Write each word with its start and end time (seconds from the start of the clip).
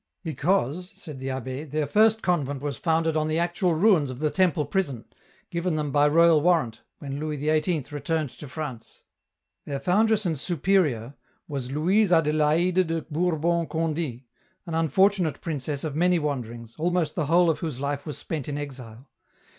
"Because," 0.23 0.89
said 0.95 1.19
the 1.19 1.27
abbd," 1.27 1.69
their 1.69 1.85
first 1.85 2.23
convent 2.23 2.63
was 2.63 2.75
founded 2.79 3.15
on 3.15 3.27
the 3.27 3.37
actual 3.37 3.75
ruins 3.75 4.09
of 4.09 4.17
the 4.17 4.31
Temple 4.31 4.65
prison, 4.65 5.05
given 5.51 5.75
them 5.75 5.91
by 5.91 6.07
royal 6.07 6.41
warrant, 6.41 6.81
when 6.97 7.19
Louis 7.19 7.37
XVIII. 7.37 7.85
returned 7.91 8.31
to 8.31 8.47
France." 8.47 9.03
Their 9.67 9.79
foundress 9.79 10.25
and 10.25 10.39
superior 10.39 11.13
was 11.47 11.69
Louise 11.71 12.11
Adelaide 12.11 12.87
de 12.87 13.03
Bourbon 13.03 13.67
Conde', 13.67 14.23
an 14.65 14.73
unfortunate 14.73 15.39
princess 15.39 15.83
of 15.83 15.95
many 15.95 16.17
wanderings, 16.17 16.73
almost 16.79 17.13
the 17.13 17.27
whole 17.27 17.51
of 17.51 17.59
whose 17.59 17.79
life 17.79 18.03
was 18.03 18.17
spent 18.17 18.49
in 18.49 18.57
exile. 18.57 19.07